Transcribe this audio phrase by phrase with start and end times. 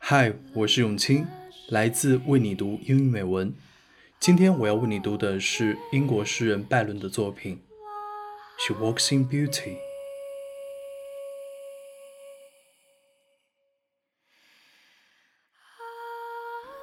[0.00, 1.26] 嗨，我是永清，
[1.68, 3.54] 来自为你读英语美文。
[4.18, 7.60] 今天我要为你读的是英国诗人拜伦的作品
[8.66, 9.76] 《She Walks in Beauty》。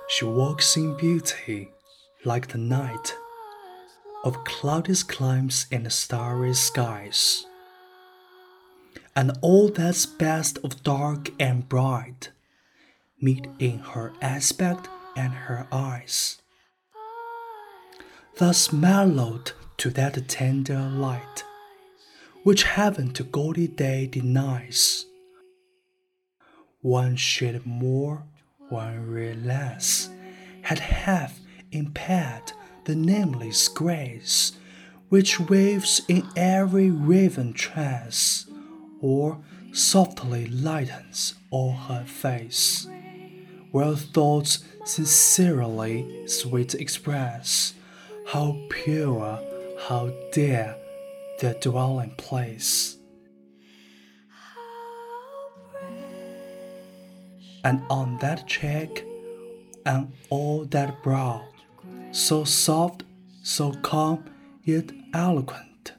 [0.07, 1.71] She walks in beauty,
[2.23, 3.15] like the night
[4.23, 7.45] of cloudless climes and starry skies,
[9.15, 12.29] and all that's best of dark and bright
[13.19, 16.41] meet in her aspect and her eyes.
[18.37, 21.43] Thus mellowed to that tender light,
[22.43, 25.05] which heaven to gaudy day denies.
[26.81, 28.25] One shade more,
[28.69, 30.09] one ray less,
[30.61, 31.39] had half
[31.71, 32.51] impaired
[32.85, 34.53] the nameless grace
[35.09, 38.47] which waves in every raven trance,
[39.01, 39.37] or
[39.71, 42.87] softly lightens all her face
[43.75, 47.73] where thoughts sincerely sweet express
[48.25, 49.37] how pure,
[49.81, 50.73] how dear
[51.41, 52.95] their dwelling place.
[57.65, 59.03] And on that cheek,
[59.87, 61.43] and all that brow,
[62.11, 63.03] so soft,
[63.41, 64.23] so calm,
[64.63, 65.93] yet eloquent,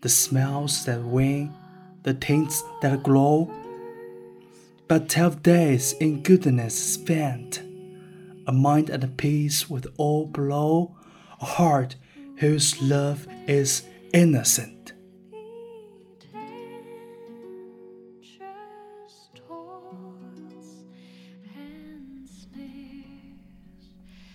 [0.00, 1.54] the smells that wing,
[2.02, 3.48] the tints that glow,
[4.88, 7.62] but twelve days in goodness spent,
[8.48, 10.96] a mind at peace with all below,
[11.40, 11.94] a heart
[12.38, 14.77] whose love is innocent.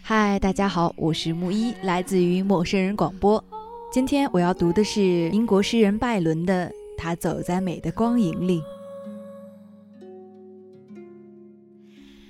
[0.05, 3.41] 嗨，大家好，我是木一，来自于陌生人广播。
[3.89, 6.67] 今天我要读的是英国诗人拜伦的
[6.97, 8.59] 《他走在美的光影里》。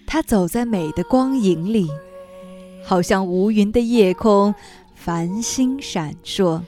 [0.05, 1.89] 他走在美的光影里，
[2.83, 4.53] 好像无云的夜空，
[4.93, 6.61] 繁星闪烁。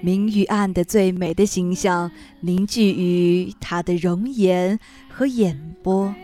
[0.00, 4.80] 明与暗的最美的形象凝聚于他的容颜
[5.10, 6.14] 和眼波。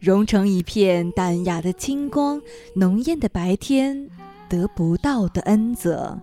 [0.00, 2.40] 融成一片淡雅的清光，
[2.74, 4.08] 浓艳的白天
[4.48, 6.20] 得不到的恩泽。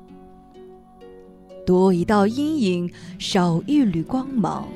[1.66, 4.68] 多一道阴影，少一缕光芒，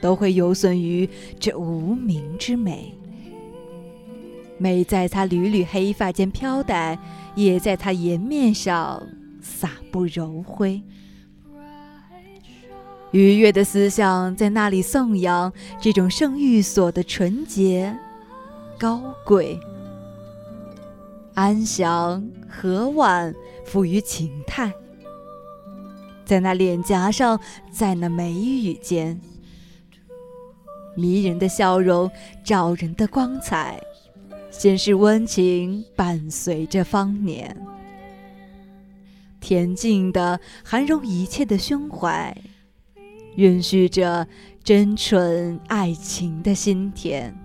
[0.00, 1.08] 都会有损于
[1.38, 2.94] 这无名之美。
[4.56, 6.98] 美在她缕缕黑发间飘带，
[7.34, 9.02] 也在她颜面上
[9.42, 10.80] 洒布柔灰。
[13.10, 17.94] 愉悦的思想在那里颂扬这种圣域所的纯洁。
[18.78, 19.58] 高贵、
[21.34, 24.72] 安详、和婉，富于情态，
[26.24, 27.40] 在那脸颊上，
[27.70, 29.20] 在那眉宇间，
[30.96, 32.10] 迷人的笑容，
[32.44, 33.80] 照人的光彩，
[34.50, 37.56] 先是温情，伴随着芳年，
[39.40, 42.36] 恬静的涵容一切的胸怀，
[43.36, 44.26] 蕴蓄着
[44.62, 47.43] 真纯爱情的心田。